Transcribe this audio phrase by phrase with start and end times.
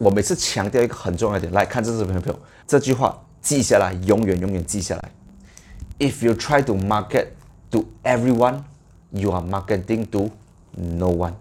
[0.00, 5.10] 我每次强调一个很重要一点，来看这视频的朋友，这句话记下来，永远永远记下来。
[5.98, 7.26] If you try to market
[7.70, 8.62] to everyone,
[9.10, 10.30] you are marketing to
[10.72, 11.34] no one.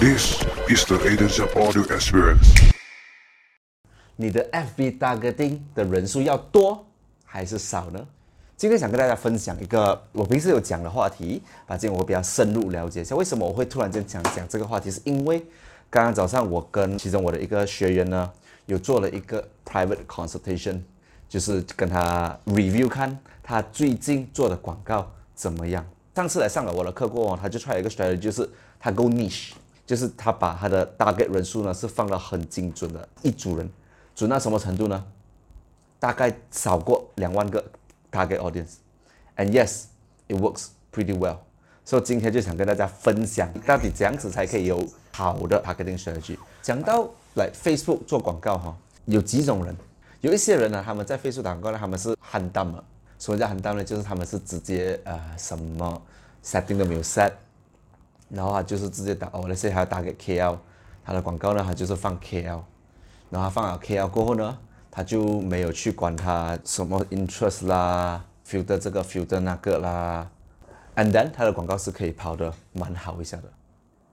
[0.00, 2.72] This is the Agents of Audio Experience.
[4.16, 6.84] 你的 FB targeting 的人数要多
[7.24, 8.04] 还是少呢？
[8.56, 15.40] 今天想跟大家分享一个我平时有讲的话题，把今天我比较深入了解一下，为什么我会突然间讲讲这个话题，是因为
[15.88, 18.30] 刚刚早上我跟其中我的一个学员呢，
[18.66, 20.80] 有做了一个 private consultation，
[21.28, 25.84] 就是跟他 review 看他最近做的广告怎么样。
[26.14, 28.48] 上次来上了我的课过后，他就出来一个 strategy，就是
[28.80, 29.52] 他 go niche，
[29.86, 33.70] 就是他把他的 target 人数呢是放到很精准的一组人，
[34.14, 35.04] 准到什么程度呢？
[35.98, 37.64] 大概少过两万个
[38.10, 39.84] target audience，and yes
[40.28, 41.38] it works pretty well。
[41.86, 46.36] 所以今天就想跟大家分享，到底怎样子才可以有好的 targeting strategy。
[46.60, 49.74] 讲到来 Facebook 做广告哈，有几种人，
[50.20, 52.84] 有一些人呢，他们在 Facebook 打广告呢，他们是很淡的。
[53.18, 53.82] 什么叫很淡呢？
[53.82, 56.02] 就是他们是直接呃什么
[56.44, 57.32] setting 都没有 set，
[58.28, 60.58] 然后他就是直接打哦，那些还要打给 KL，
[61.04, 62.60] 他的广告呢，他就是放 KL，
[63.30, 64.58] 然后他放了 KL 过后呢。
[64.88, 70.26] 他就没有去管他什么 interest 啦，filter 这个 filter 那个啦
[70.96, 73.44] ，and then 它的广告是可以跑得蛮好一下的。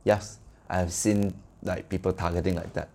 [0.03, 1.31] Yes，I have seen
[1.61, 2.85] like people targeting like that.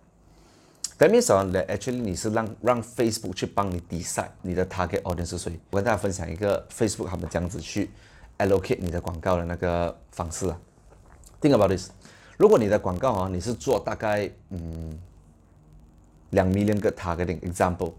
[0.97, 5.59] That means that actually 你是让让 Facebook 去帮你 decide 你的 target audience 是谁。
[5.71, 7.89] 我跟大家分享一个 Facebook 他们这样子去
[8.37, 10.57] allocate 你的广告的那个方式啊。
[11.41, 11.89] Think about this，
[12.37, 14.97] 如果你的广告啊，你是做大概嗯。
[16.31, 17.91] 两 million 个 targeting example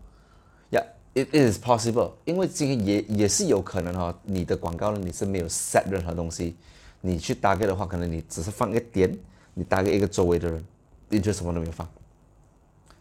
[1.12, 6.56] It is possible，因为今天也也是有可能哈，你的广告呢你是没有 set 任何东西，
[7.00, 9.18] 你去 target 的话，可能你只是放一个点，
[9.54, 10.64] 你 target 一个周围的人，
[11.08, 11.88] 你就什么都没有放，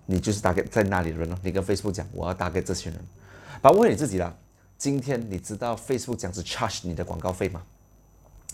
[0.07, 2.99] 你就是 target 在那里的人咯，你跟 Facebook 讲我要 target 这群人，
[3.61, 4.35] 把问你自己啦，
[4.75, 7.61] 今天你知道 Facebook 这样子 charge 你的广告费吗？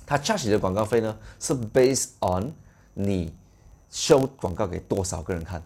[0.06, 2.51] 它 charge 你的广告费呢是 based on
[2.94, 3.34] 你
[3.90, 5.63] show 广告给多少个人看。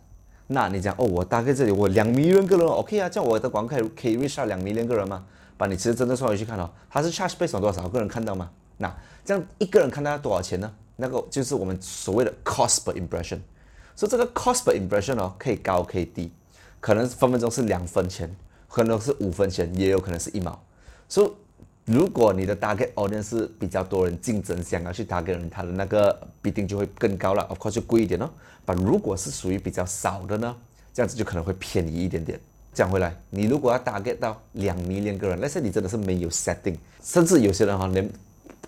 [0.51, 5.23] 那你讲哦，我大概这里我两 million 个人，OK 啊，这样我的广告可以可以 reach 到两 million 个人吗？
[5.57, 8.49] 把你其实真正算回去看哦，它是 charge base 多少个人看到吗？
[8.77, 8.91] 那
[9.23, 10.73] 这样一个人看到要多少钱呢？
[10.95, 13.39] 那个就是我们所谓的 cost per impression。
[13.95, 16.31] 所以这个 cost per impression 哦，可以高可以低，
[16.79, 18.35] 可能分分钟是两分钱，
[18.67, 20.59] 可能是五分钱，也有可能是一毛。
[21.07, 21.31] 所以
[21.91, 28.29] 如果你的 target audience 是比较多人竞争，想要去 target 人，他的那个必定就会更高了，of course 就贵一点哦。
[28.63, 30.55] 但如果是属于比较少的呢，
[30.93, 32.39] 这样子就可能会便宜一点点。
[32.75, 38.07] 讲回来，你如果要 target 到两 million 个人，那是你真的是没有 setting，甚至有些人哈连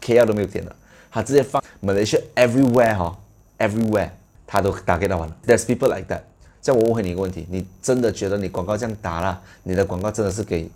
[0.01, 0.75] KL 都没有点的，
[1.11, 3.19] 他直接放 Malaysia everywhere 哈
[3.59, 4.09] ，everywhere
[4.47, 5.37] 他都 target 到完了。
[5.45, 6.21] There's people like that。
[6.59, 10.67] 这样我问你一个问题，你真的觉得你广告这样打了，你的广告真的是给？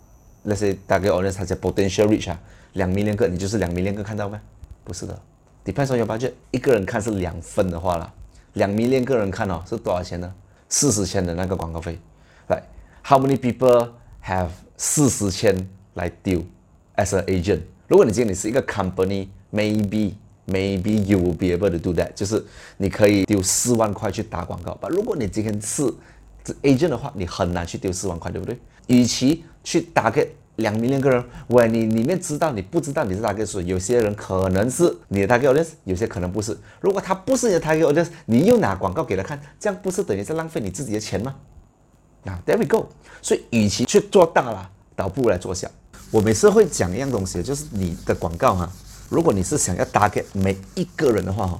[0.46, 2.40] 那些大概 audience 它叫 potential reach 啊，
[2.74, 4.40] 两 million 个，你就是两 million 个看到没？
[4.84, 5.20] 不是的
[5.66, 8.14] ，depends on your budget，一个人看是两分的话了，
[8.54, 10.32] 两 million 个人看哦是多少钱呢？
[10.70, 11.98] 四十千的那个广告费。
[12.48, 12.62] 来
[13.04, 13.90] ，how many people
[14.24, 16.44] have 四十千来丢
[16.96, 17.62] as an agent？
[17.88, 20.14] 如果你今天你是一个 company，maybe
[20.48, 22.44] maybe you will be able to do that，就是
[22.78, 24.78] 你可以丢四万块去打广告。
[24.80, 25.84] 但如果你今天是
[26.62, 28.58] agent 的话，你很难去丢四万块，对不对？
[28.88, 33.62] 与其去打给两 million 个人，喂，你里面知道你不知道你是打给谁？
[33.66, 36.58] 有些人可能是你的 target audience，有些可能不是。
[36.80, 41.36] 如果他不是你的 target audience，你又拿广告给他看，这样不是等于是浪费你自己的钱吗？
[42.24, 42.88] 啊，there we go。
[43.22, 45.70] 所以，与其去做大了，倒不如来做小。
[46.12, 48.72] 我每次会讲一样东西，就是你的广告哈，
[49.10, 51.60] 如果你是想要打给每一个人的话哈，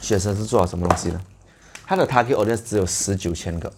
[0.00, 1.20] 学生是做了什么东西呢？
[1.84, 3.72] 他的 target audience 只有十九千个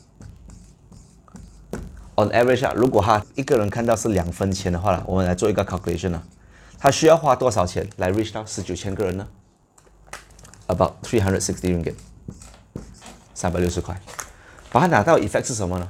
[2.17, 6.23] ，on average 啊，如果他一个人看到是两分钱的话呢，我们来做一个 calculation 啊，
[6.79, 9.27] 他需要花多少钱来 reach 到十九千个人呢
[10.67, 11.95] ？About three hundred sixty ringgit，
[13.35, 14.01] 三百六十块。
[14.71, 15.89] 把它拿到 effect 是什么呢？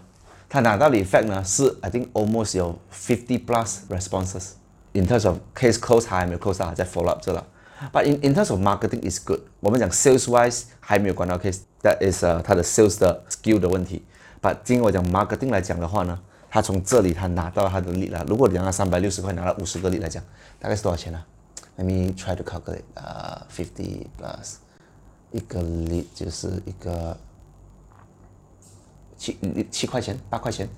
[0.49, 4.51] 他拿到的 effect 呢是 I think almost 有 fifty plus responses
[4.93, 7.47] in terms of case close 还没有 close 啊，在 follow up 这了。
[7.93, 9.41] But in in terms of marketing is good。
[9.61, 14.05] 我们讲 sales wise 还没有关到 case，that is 呃、uh, 他的 sales 的 skill 的问题。
[14.41, 16.19] But 今天我讲 marketing 来讲的话呢，
[16.51, 18.25] 他从这里他拿到他的利了。
[18.29, 20.23] 如果你让他三百六十块拿了五十个利来讲，
[20.59, 21.23] 大概是多少钱呢
[21.82, 22.84] ？Let me try to calculate.
[22.96, 24.56] 呃、uh, fifty plus
[25.32, 27.18] 一个利就是一个。
[29.20, 29.36] 七
[29.72, 30.70] 七块钱、八块钱，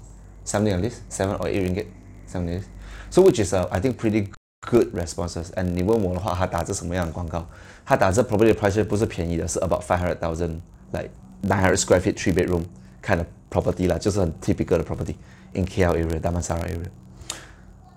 [0.46, 1.88] something like this, seven or eight ringgit,
[2.26, 2.68] something like this.
[3.12, 4.30] So which is a I think pretty
[4.62, 5.52] good responses.
[5.58, 7.46] And 你问我的话，他打这什么样的广告？
[7.86, 10.62] 他打这 property price 不是便宜的，是 about five hundred thousand,
[10.94, 11.10] like
[11.44, 12.64] nine hundred square feet, three bedroom
[13.04, 15.16] kind of property 啦，就是很 typical 的 property
[15.52, 16.90] in KL area, Damansara area.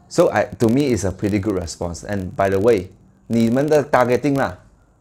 [0.09, 2.03] So I to me is a pretty good response.
[2.05, 2.89] And by the way，
[3.28, 4.60] 你们的 targeting 啦。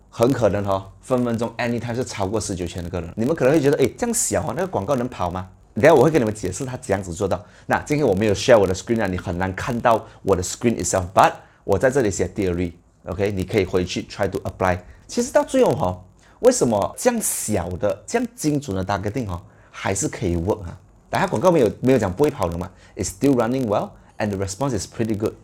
[0.08, 3.12] 很可能哦，分分钟 anytime 是超过十九千的个人。
[3.16, 5.46] 你们可能会觉得，哎，这样小啊，那个广告能跑吗？
[5.74, 7.44] 等下我会给你们解释他怎样子做到。
[7.66, 11.04] 那今天我没有 share 我的 screen 啊，你很难看到我的 screen itself。
[11.12, 11.34] But
[11.64, 14.78] 我在这里写 theory，OK，、你可以回去 try to apply。
[15.06, 16.00] 其实到最后哈、哦，
[16.40, 20.78] 为什么这样小的、这样精准的 targeting 哈，还是可以 work 啊？
[21.10, 25.34] 大家广告没有没有讲不会跑的嘛？It's still running well and the response is pretty good。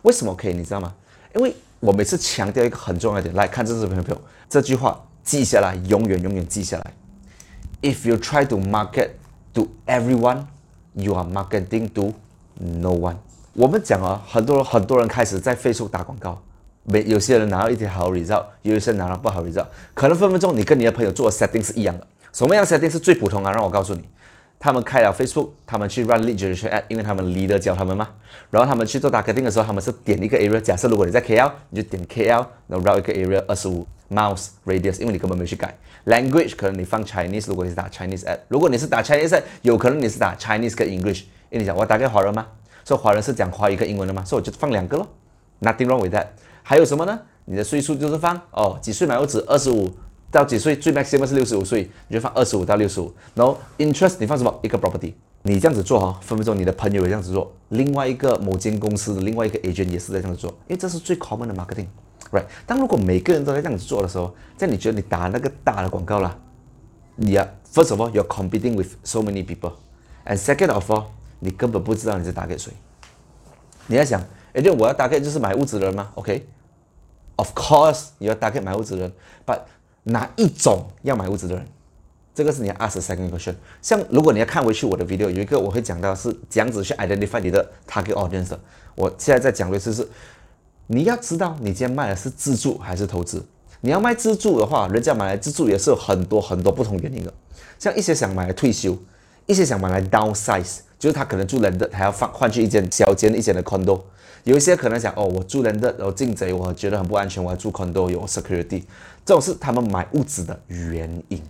[0.00, 0.54] 为什么可以？
[0.54, 0.94] 你知道吗？
[1.34, 6.92] 因为我每次强调一个很重要的点，来看这视频朋友，这句话记下来，永远永远记下来。
[7.82, 9.10] If you try to market
[9.54, 10.44] to everyone,
[10.94, 12.12] you are marketing to
[12.56, 13.16] no one。
[13.54, 16.40] 我们讲啊，很多很多人开始在 Facebook 打广告，
[16.84, 22.06] 没有些人拿到一点好 result，有一些人拿到不好 result，可能分分钟你跟你的朋友做的 setting 是一样的。
[22.32, 23.52] 什么样 setting 是最普通啊？
[23.52, 24.04] 让我告诉你。
[24.62, 28.08] 他们开了 Facebook，他们去 run lead generation ad，因为他们 leader 教他们嘛。
[28.48, 30.60] 然后他们去做 targeting 的时候，他们是点一个 area。
[30.60, 35.76] 假设如果你在 KL，你就点 KL，然后 route 一个 area 二十五 miles radius，因为你根本没去改
[36.06, 41.22] language，可能你放 Chinese，如果你是打 Chinese ad，如果你是打 Chinese ad，有可能你是打 Chinese 跟 English。
[41.50, 42.46] 因为你讲我打给华人吗？
[42.84, 44.24] 说华人是讲华语跟英文的吗？
[44.24, 45.08] 所以我就放两个咯。
[45.60, 46.26] Nothing wrong with that。
[46.62, 47.18] 还有什么呢？
[47.46, 49.44] 你的岁数就是放哦，几岁买屋子？
[49.48, 49.90] 二十五。
[50.32, 53.14] 到几岁最 maximum 是六十五岁，你就放二十五到六十五。
[53.34, 54.58] 然后 interest 你放什么？
[54.62, 55.12] 一个 property。
[55.44, 62.44] 你这样子做哈，分分钟你的朋友也这样子做，另外一个某间公司的另外一个 agent 也是在这样子做，因为这是最 common 的 marketing，right？
[62.64, 66.38] 当如果每个人都在这样子做的时候，在你觉得你打那个大的广告啦，
[67.16, 67.44] 你啊
[67.74, 71.06] ，first of all you're competing with so many people，and second of all
[71.40, 72.72] 你根本不知道你在打给谁。
[73.88, 79.12] 你在想，哎，就我要打给就是买屋子的人吗？OK，of course 你要打给买屋子的人
[79.44, 79.58] ，but
[80.04, 81.66] 哪一种要买屋子的人？
[82.34, 83.54] 这个是你要 ask second question。
[83.82, 88.56] 像如果你要看回去我的 video，有一个我会讲到是这样子去 identify 你的 target audience。
[88.94, 90.08] 我现在在讲的是是，
[90.86, 93.44] 你要知道你今天卖的是自住还是投资。
[93.82, 97.32] 你要卖自住的话，人家买来自住也是有很多很多不同原因的。
[97.78, 98.96] 像一些想买来退休，
[99.46, 104.00] 一些想买来 downsize，就是他可能住人的，还要放换去一间小间一间的 condo。
[104.44, 108.82] 有一些可能想哦，我住人的，然后进贼，我觉得很不安全，我要住 condo 有 security。
[109.24, 111.42] 这种是他们买屋子的原因。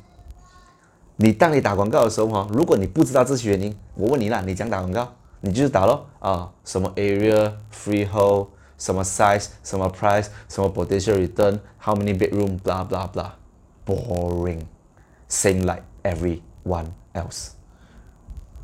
[1.16, 17.50] 你当你打广告的时候哈，如果你不知道这些原因，我问你啦，你讲打广告，你就是打咯啊，什么 area freehold，什么 size，什么 price，什么 potential return，how many bedroom，blah blah blah，boring，same like everyone else。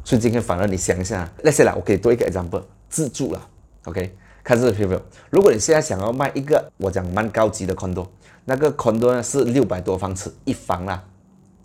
[0.02, 3.46] 所以今天反而你想一下，let's say 啦，我可以多一个 example，自住啦
[3.84, 5.00] ，OK，看这个 people，
[5.30, 8.08] 如果你现在想要卖一个，我讲蛮高级的 condo。
[8.48, 11.04] 那个 condo 呢是六百多方尺一房啦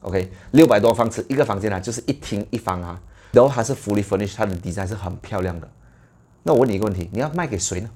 [0.02, 5.70] ，OK，六百多方尺一个房间啊，就是一厅一房啊，然后它是 fully furnished，它的 design 是很漂亮的。
[6.44, 7.90] 那我问你一个问题，你要卖给谁呢？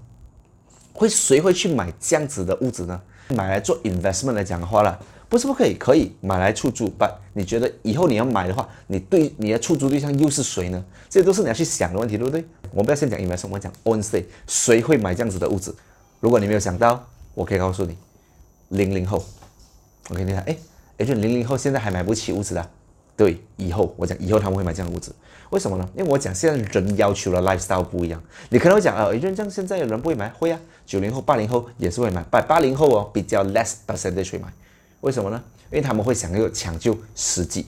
[0.94, 3.02] 会谁会去买这样子的屋子呢？
[3.28, 6.90] 买来做 investment 来讲的话啦，不是不可以，可以买来出租。
[6.98, 10.82] 但你觉得以后你要买的话，你对你的出租对象又是谁呢？
[11.10, 12.46] 这都是你要去想的问题，对不对？
[12.72, 15.76] 我们不要先讲 investment，我们讲 own stay，谁会买这样子的屋子？
[16.22, 17.98] 如果你没有想到，我可以告诉你。
[18.70, 19.24] 零零后，
[20.10, 20.58] 我跟你讲，哎，
[20.98, 22.70] 哎，就零零后现在还买不起屋子的，
[23.16, 25.14] 对，以后我讲以后他们会买这样的屋子，
[25.50, 25.90] 为什么呢？
[25.96, 34.48] 因为我讲现在人要求的 lifestyle 不一样，你可能会讲啊，哎，这样现在有人不会买，会啊，九零后、八零后也是会买，八八零后哦比较 less percentage 会买，
[35.02, 35.44] 为什么呢？
[35.70, 37.68] 因为他们会想要抢救实际。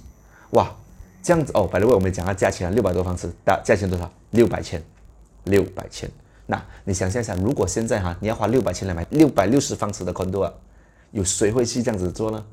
[0.52, 0.74] 哇，
[1.22, 4.10] 这样子哦，百乐位我们讲下价钱啊，六百多方尺，大价钱多少？
[4.32, 4.82] 六百千，
[5.44, 6.10] 六百千。
[6.46, 10.54] 那你想象一下，如果现在哈，你要花六百千来买六百六十方尺的 condo 啊，
[11.12, 12.44] 有谁会去这样子做呢？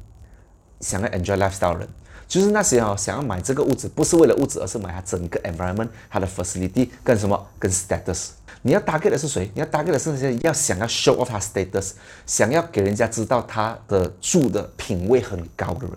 [0.81, 1.89] 想要 enjoy lifestyle 人，
[2.29, 8.29] 就是那些哦，想要买这个屋子，不是为了屋子，而是买它整个 environment，它的 facility 跟什么，跟 status。
[8.63, 9.51] 你要 target 的是谁？
[9.55, 11.93] 你要 target 的是那些要想要 show off 他 status，
[12.27, 15.93] 想要给人家知道他的住的品味很高的人。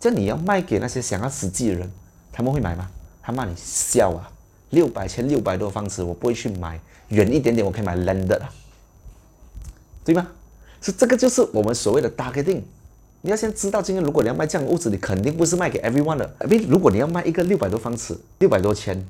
[0.00, 1.90] 这你要卖给那些想要实际的人，
[2.32, 2.90] 他们会买吗？
[3.22, 4.30] 他骂你笑啊！
[4.70, 8.50] 六百千六百多方尺，我不会去买，远一点点我可以买 landed 啊，
[10.04, 10.26] 对吗？
[10.84, 12.60] 是这个就是我们所谓的 targeting。
[13.22, 16.36] 你要先知道，今天如果你要卖这样的屋子，你肯定不是卖给 everyone 的。
[16.42, 19.02] 因为如果你要卖一个六百多方尺，六百多千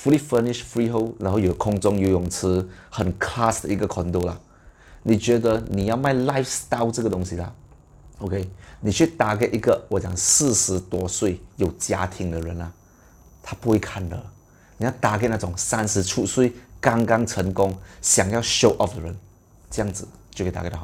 [0.00, 4.38] ，fully furnished freehold，然后有空中游泳池，很 class 的一个 condo 啦，
[5.02, 7.52] 你觉得你要卖 lifestyle 这个东西啦
[8.20, 12.70] ？OK，你去打给一个我讲四十多岁有家庭的人啦，
[13.42, 14.16] 他不会看的。
[14.78, 19.16] 你要打给那种三十出岁刚刚成功想要 show off 的人，
[19.68, 20.78] 这样子就可以打给他。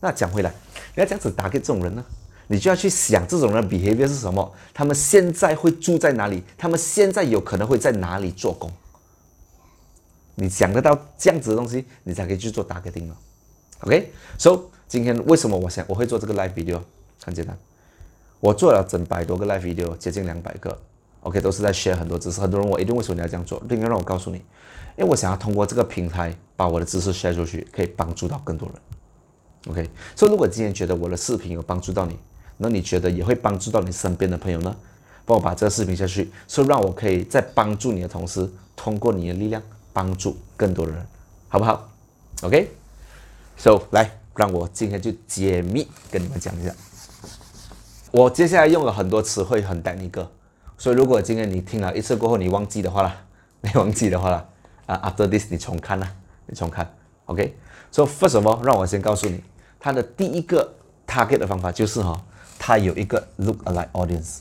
[0.00, 0.52] 那讲回来，
[0.94, 2.04] 你要这样子打给这种人呢，
[2.46, 8.70] 你就要去想这种人 behavior 是什么，他们现在会住在哪里，他们现在有可能会在哪里做工。
[10.36, 13.16] 你想得到这样子的东西，你才可以去做打个定了。
[13.80, 16.80] OK，so 今天为什么我想我会做这个 live video？
[17.24, 17.58] 很简单，
[18.38, 20.78] 我做了整百多个 live video，接近两百个。
[21.22, 22.40] OK，都是在 share 很多知识。
[22.40, 23.60] 很多人我一定为什么你要这样做？
[23.68, 24.36] 另外让我告诉你，
[24.96, 28.78] 因为我想要通过这个平台把我的知识 share 出去，可以帮助到更多人。
[29.66, 32.16] OK，所以如果今天觉得我的视频有帮助到你，
[32.58, 34.74] 那你觉得也会帮助到你身边的朋友呢？
[35.26, 39.62] 帮我把这个视频下去，所以让我可以在帮助你的同时，通过你的力量
[39.92, 41.06] 帮助更多的人，
[41.48, 41.90] 好不好
[42.42, 46.74] ？OK，So 来，让我今天就解密跟你们讲一下。
[48.10, 50.30] 我接下来用了很多词汇，很单一个，
[50.78, 53.26] 所以如果今天你听了一次过后你忘记的话啦，
[53.60, 54.48] 你忘记的话啦，
[54.86, 56.10] 啊，After this 你重看啦，
[56.46, 56.94] 你重看
[57.28, 57.56] ，OK。
[57.90, 59.40] 所以，first of all，让我先告诉你，
[59.80, 60.74] 它的第一个
[61.06, 62.20] target 的方法就是哈，
[62.58, 64.40] 它有一个 look-alike audience。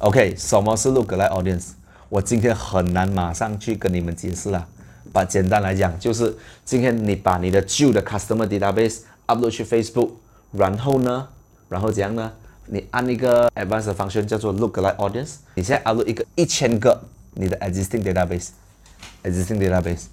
[0.00, 1.68] OK，什么是 look-alike audience？
[2.08, 4.66] 我今天很难马上去跟你们解释了。
[5.10, 10.10] 把简单来讲，就是今天你把你的旧的 customer database upload 去 Facebook，
[10.52, 11.28] 然后呢，
[11.70, 12.32] 然后怎样呢？
[12.66, 17.00] 你按一个 advanced function 叫做 look-alike audience，你现在 upload 一个一千个
[17.32, 20.04] 你的 existing database，existing database。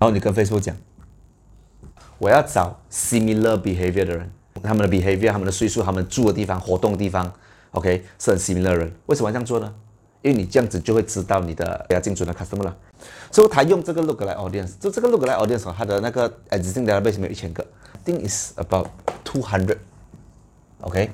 [0.00, 0.74] 然后你跟 Facebook 讲，
[2.16, 4.30] 我要找 similar behavior 的人，
[4.62, 7.30] 他们的 behavior、他们的岁数、他们住的地方、活动的地方
[7.72, 8.90] ，OK，是很 similar 人。
[9.06, 9.74] 为什么这样做呢？
[10.22, 12.74] 因为你这样子就会知道你的比较精准的 customer 了。
[13.30, 17.66] 所以他用这个 look 来 audience，就这个 look 来 audience，他的那个 existing database 有一千个
[18.06, 18.88] think is about
[19.22, 21.10] two hundred，OK，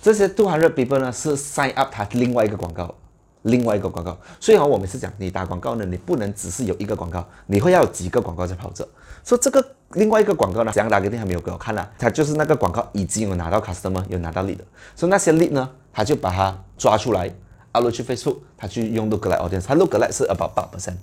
[0.00, 2.94] 这些 two hundred people 呢是 sign up 他另外一个广告。
[3.42, 8.86] 另外一个广告，所以哈，我每次讲你打广告呢，你不能只是有一个广告，你会要有几个广告在跑着。
[9.24, 11.86] 说这个另外一个广告呢，怎样打给你还没有给我看呢？
[11.98, 14.58] 他就是那个广告已经有拿到 customer，有拿到 lead，
[14.94, 17.30] 所以那些 lead 呢，他就把它抓出来
[17.72, 20.94] ，upload 去 Facebook，他去用 lookalike audience，他 lookalike 是 about 八 percent。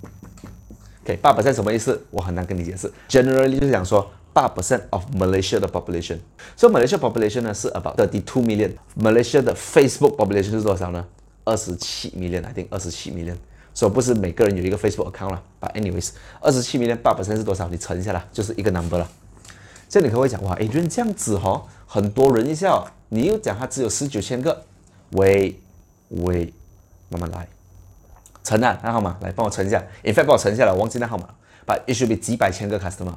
[1.04, 2.02] OK，八 percent 什么意思？
[2.10, 2.92] 我很难跟你解释。
[3.08, 6.18] Generally 就是讲说八 percent of Malaysia 的 population，
[6.56, 8.72] 所以 Malaysia population 呢是 about thirty two million。
[8.98, 11.04] Malaysia 的 Facebook population 是多少呢？
[11.50, 13.36] 二十七 million，一定二十七 million。
[13.74, 17.68] 所以不是每个人有一个 Facebook account 了，把 anyways，二十七 million 八百分是多少？
[17.68, 19.08] 你乘一下啦，就是一个 number 了。
[19.88, 24.64] 这你可会讲哇，哎，这样子哦，很多人一下、你又讲他只有十九千个，
[25.12, 25.60] 喂
[26.10, 26.52] 喂，
[27.08, 27.48] 慢慢来，
[28.44, 31.34] 乘啊，那号码来帮我乘一下，in fact 帮我乘一下了，我忘记那号码了
[31.66, 33.14] ，but it should be 几百千个 customer。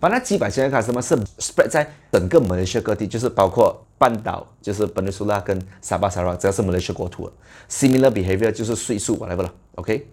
[0.00, 7.30] 把那几百千个 customer 是 spread 在整个马来西亚各地，就是包括半岛，就是本尼苏拉跟沙巴沙拉，只要是马来西亚国土。
[7.70, 10.08] Similar behavior 就是岁数，whatever 了，OK？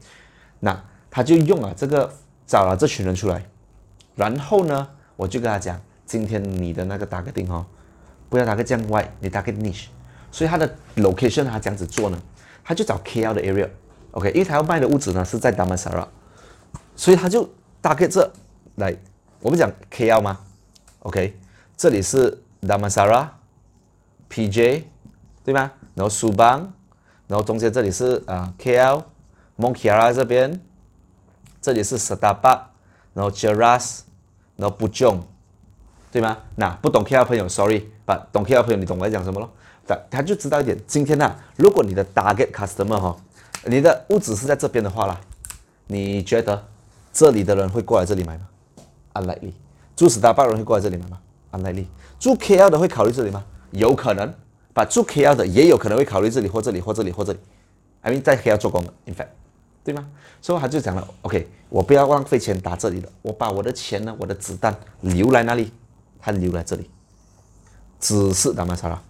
[0.59, 2.13] 那他就用了这个
[2.45, 3.43] 找了这群人出来，
[4.15, 7.65] 然后呢，我就跟他讲，今天你的那个打个定哦，
[8.29, 9.87] 不要打个降 Y，，你打个 niche。
[10.31, 12.21] 所以他的 location 他这样子做呢，
[12.63, 14.29] 他就找 KL 的 area，OK？
[14.29, 16.07] 因为他要卖的屋子呢是在达曼沙拉，
[16.95, 17.49] 所以他就
[17.81, 18.31] 打个这
[18.75, 18.95] 来。
[19.41, 20.39] 我们讲 KL 吗
[20.99, 21.35] ？OK，
[21.75, 24.83] 这里是 Damansara，PJ，
[25.43, 25.71] 对吗？
[25.95, 26.67] 然后 Subang，，
[27.27, 30.61] 然后中间这里是啊 KL，Monkiara 这边，
[31.59, 32.69] 这里是 s t a b a
[33.15, 34.01] 然后 Jeras，
[34.57, 35.21] 然后 Bujong，
[36.11, 36.37] 对吗？
[36.55, 39.49] 那不懂 KL 朋友，Sorry，不懂 KL 朋友，你懂我在讲什么咯？
[39.87, 40.77] 他他就知道一点。
[40.85, 43.17] 今天呢，如果你的 target customer 哈，
[43.65, 45.19] 你的屋子是在这边的话啦，
[45.87, 46.67] 你觉得
[47.11, 48.47] 这里的人会过来这里买吗
[49.13, 49.53] ？Unlikely，
[49.95, 51.19] 住十大八人会过来这里买吗
[51.51, 51.85] unlikely。
[52.19, 53.43] 住 KL 的会考虑这里吗？
[53.71, 54.33] 有可能，
[54.73, 57.39] 把住 KL 的也有可能会考虑这里或这里或这里或这里。
[58.01, 59.27] I mean 在 KL 做工的，in fact，
[59.83, 60.07] 对吗？
[60.41, 65.71] 所以他就讲了，OK，我不要浪费钱打这里的，我把我的钱呢，我的子弹留在那里，
[66.19, 66.89] 他留在这里，
[67.99, 69.01] 只是打曼沙拉，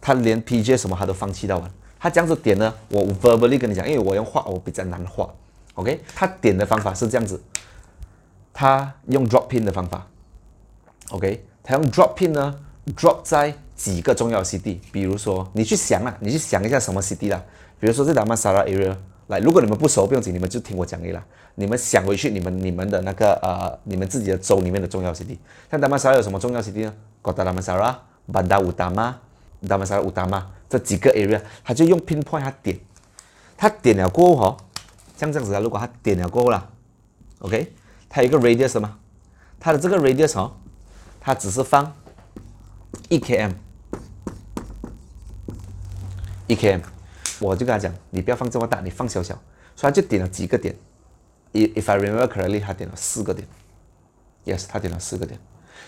[0.00, 1.70] 他连 PJ 什么他都放弃掉了。
[1.98, 5.28] 他这样子点呢，我 verbally 跟你讲，因为我用画我比较难画
[5.74, 6.00] ，OK？
[6.14, 7.42] 他点的方法是这样子，
[8.56, 10.06] 他用 drop pin 的方法
[11.10, 11.44] ，OK？
[11.62, 12.58] 他用 drop pin 呢
[12.96, 17.44] ，drop 在几个重要 CD，比如说你去想啊，你去想一下什么 CD 啦，
[17.78, 18.96] 比如说这达曼沙拉 area，
[19.26, 21.22] 来，如果你们不熟不用紧，你们就听我讲一啦，
[21.56, 25.38] 你们想回去你们你们的那个呃你们自己的州里面的重要 CD，
[25.70, 27.94] 像达曼沙拉有什么重要 CD 呢？Kota Damansara、
[28.32, 29.14] Bandar Utama、
[29.62, 30.42] Damansara Utama。
[30.68, 32.76] 这几个 area，他就用 pinpoint 他点，
[33.56, 34.56] 他点了过后哦，
[35.16, 36.68] 像这样子啊，如果他点了过后啦
[37.38, 37.72] ，OK，
[38.16, 38.98] 他有一个 radius 吗？
[39.60, 40.56] 他的这个 radius 哦，
[41.20, 41.94] 他只是放
[43.10, 43.52] 一 km，
[46.46, 46.80] 一 km，
[47.40, 49.34] 我就跟他讲，你不要放这么大，你放小小，
[49.74, 50.74] 所以他就点了几个点
[51.52, 53.46] ，if I remember correctly，他点了四个点
[54.46, 55.38] ，yes，他点了四个点，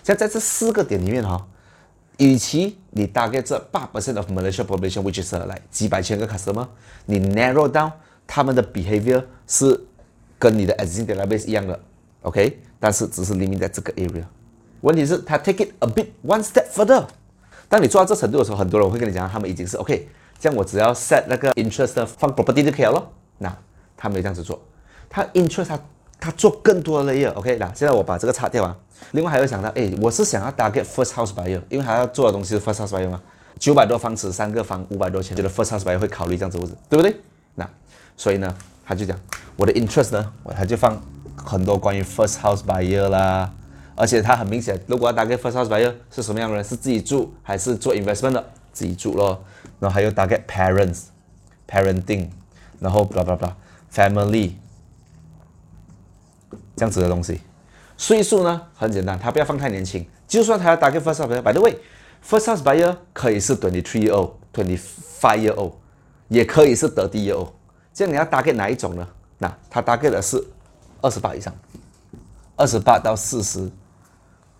[0.05, 1.49] 像在这四个点里面哈。
[2.19, 6.69] 与其你大概这八 percent of Malaysia population，which is 来几百千个 customer，
[7.07, 7.93] 你 narrow down
[8.27, 9.87] 他们的 behavior 是
[10.39, 11.81] 跟你的 existing database 一样的
[12.23, 14.25] ，OK，但是只是 limit 在这个 area。
[14.81, 17.05] 问题是，他 take it a bit one step further。
[17.69, 20.09] 当你做到这程度的时候，很多人会跟你讲，他们已经是 OK，
[20.39, 23.11] 这样我只要 set 那个 interest 放 property 就可以了。
[23.39, 23.55] 那
[23.97, 24.61] 他没有这样子做，
[25.11, 25.81] 他 interest 他
[26.21, 28.77] 他做更多的 layer，OK，那现在我把这个擦掉啊。
[29.13, 33.21] 另外还会想到，哎，我是想要 target first house buyer，因为他要做的东西是 first house buyer 嘛，
[33.59, 37.15] 九百多方尺，三个房，五百多钱，觉得 first house buyer 会考虑这样子屋子，对不对？
[37.55, 37.69] 那
[38.17, 38.53] 所以呢，
[38.85, 39.19] 他就讲
[39.57, 41.01] 我的 interest 呢，我他就放
[41.49, 43.51] 很多关于 first house buyer 啦，
[43.97, 49.43] 而且他很明显，如果要 target first house buyer 是什么样的人，是自己住还是做 investment 的，自己住咯，
[49.81, 52.29] 然后还有搭配 parents，parenting，
[52.79, 53.53] 然后 blah blah blah
[53.91, 54.53] family，
[56.77, 57.41] 这样子的东西。
[57.97, 60.07] 岁数呢很简单，他不要放太年轻。
[60.29, 64.79] 就算他要打个 first house buyer，by the way，first house buyer 可以是 twenty three year old，twenty
[65.19, 65.73] five year old，
[66.29, 67.49] 也可以是 thirty year old。
[67.95, 69.09] 这样你要打给哪一种呢？
[69.39, 70.37] 那他打给的是
[71.01, 71.55] 二十八以上，
[72.57, 73.71] 二十八到四十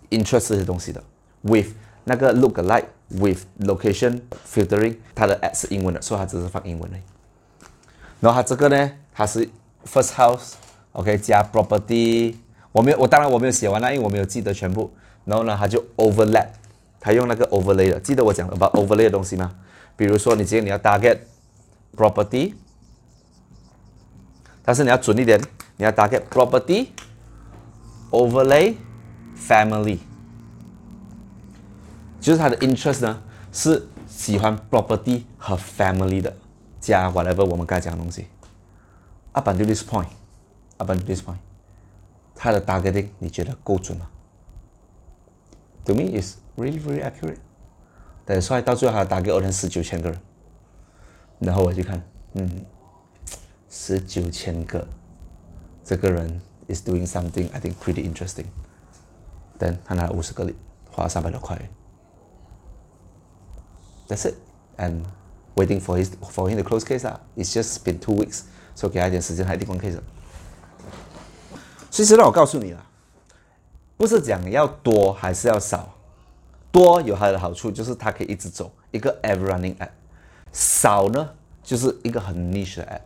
[0.09, 1.03] ，interest 这些东西的
[1.41, 1.67] ，with
[2.03, 6.97] 那个 look alike，with location filtering，它的 at 是英文的，所以它只是放英文的。
[8.19, 9.47] 然后它这个呢，它是
[9.85, 12.35] first house，OK 加 property。
[12.71, 14.91] 我没有，我当然我没有写完了，因为我没有记得全部。
[15.25, 16.47] 然后呢，它就 overlap，
[16.99, 19.55] 它用那个 overlay 的，记得我讲 about overlay 的东西吗？
[19.95, 21.19] 比如说，你今天你要 target
[21.95, 22.53] property，
[24.63, 25.39] 但是你要准一点，
[25.77, 26.87] 你要 target property
[28.11, 28.75] overlay
[29.35, 29.99] family，
[32.19, 36.35] 就是他的 interest 呢是喜欢 property 和 family 的，
[36.79, 38.27] 加 whatever 我们刚才讲的东西。
[39.31, 41.37] Up until this point，up until this point。
[42.35, 44.07] 他的 targeting 你觉得够准吗
[45.85, 47.37] ？To me is really very accurate。
[48.25, 50.19] 但是到最后他打给我成十九千个人，
[51.39, 52.01] 然后我就看，
[52.33, 52.65] 嗯，
[53.81, 54.85] 十九千个，
[55.85, 58.47] 这个人 is doing something I think pretty interesting。
[59.57, 60.53] Then 他拿了五十个里，
[60.91, 61.57] 花了三百多块。
[64.09, 64.35] That's it.
[64.77, 65.05] And
[65.55, 69.97] waiting for his for him to close case 啊，It's just been two weeks，so 给他一点时间，他一定关 case。
[71.89, 72.85] 其实让我告诉你啦，
[73.95, 75.95] 不是讲要多还是要少，
[76.69, 79.89] 多有它的好处，就是它可以一直走一个 ever running app；
[80.51, 81.29] 少呢，
[81.63, 83.01] 就是一个很 niche 的 app。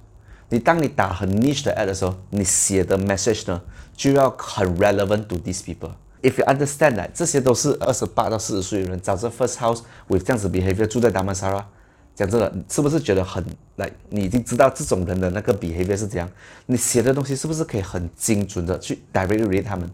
[0.54, 3.60] 你当你打很 niche 的 app 的时候，你写的 message 呢
[3.96, 5.90] 就要很 relevant to these people。
[6.22, 11.64] If you understand that，这些都是二十八到四十岁的人，找这 first house with 这样子 behavior 住在 Damansara。
[12.14, 13.44] 讲真的，是不是觉得很
[13.78, 13.90] 来？
[14.10, 16.30] 你已经知道这种人的那个 behavior 是怎样？
[16.68, 19.90] 你写的东西是不是可以很精准的去 directly read 他们？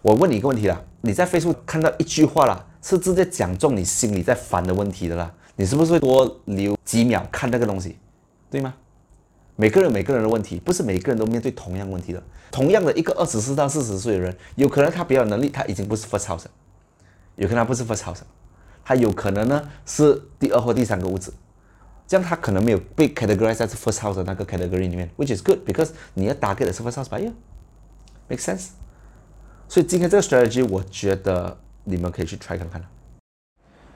[0.00, 7.98] 我问你一个问题啦，你在 Facebook 看到一句话啦，是直接讲中你心里在烦的问题的啦，你是不是会多留几秒看那个东西？
[8.50, 8.72] 对吗？
[9.60, 12.22] 每个人每个人的问题，不是每个人都面对同样问题的。
[12.48, 16.44] 同样的一个二十四到四十岁的人，有可能他比较能力，他已经不是 first house，
[17.34, 18.20] 有可能他不是 first house，
[18.84, 21.34] 他有可能呢是第二或第三个屋子。
[22.06, 28.68] 这样他可能没有被 categorize 在 first house 的那个 category 里面，which is good because 你要打给的是 first house buyer，make sense？
[29.66, 32.80] 所以今天这个 strategy 我觉得你们可以去 try 看看。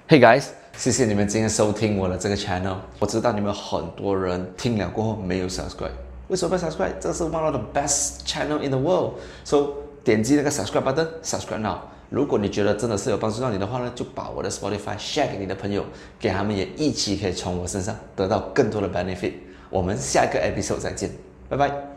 [0.08, 2.76] Hey guys，谢谢你们今天收听我的这个 channel。
[2.98, 5.92] 我知道你们很多人听了过后没有 subscribe，
[6.28, 6.92] 为什么不 subscribe？
[6.98, 9.12] 这是 one of the best channel in the world。
[9.44, 9.68] So
[10.02, 11.76] 点击那个 subscribe button，subscribe now。
[12.10, 15.84] 如果你觉得真的是有帮助到你的话呢，就把我的 Spotify share 给你的朋友，
[16.18, 19.34] 给他们也一起可以从我身上得到更多的 benefit。
[19.70, 21.10] 我们下一个 episode 再见，
[21.48, 21.91] 拜拜。